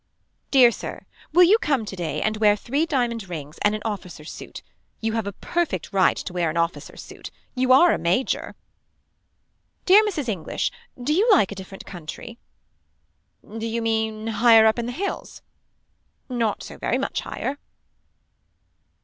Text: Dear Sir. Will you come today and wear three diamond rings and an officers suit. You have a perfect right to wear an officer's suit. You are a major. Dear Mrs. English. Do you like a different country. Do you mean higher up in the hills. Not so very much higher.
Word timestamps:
Dear 0.49 0.71
Sir. 0.71 1.05
Will 1.31 1.43
you 1.43 1.59
come 1.59 1.85
today 1.85 2.23
and 2.23 2.37
wear 2.37 2.55
three 2.55 2.87
diamond 2.87 3.29
rings 3.29 3.59
and 3.61 3.75
an 3.75 3.83
officers 3.85 4.31
suit. 4.31 4.63
You 4.99 5.13
have 5.13 5.27
a 5.27 5.31
perfect 5.33 5.93
right 5.93 6.17
to 6.17 6.33
wear 6.33 6.49
an 6.49 6.57
officer's 6.57 7.03
suit. 7.03 7.29
You 7.53 7.71
are 7.71 7.91
a 7.91 7.99
major. 7.99 8.55
Dear 9.85 10.03
Mrs. 10.03 10.27
English. 10.27 10.71
Do 10.99 11.13
you 11.13 11.29
like 11.31 11.51
a 11.51 11.55
different 11.55 11.85
country. 11.85 12.39
Do 13.47 13.67
you 13.67 13.83
mean 13.83 14.25
higher 14.25 14.65
up 14.65 14.79
in 14.79 14.87
the 14.87 14.91
hills. 14.91 15.43
Not 16.27 16.63
so 16.63 16.79
very 16.79 16.97
much 16.97 17.19
higher. 17.21 17.59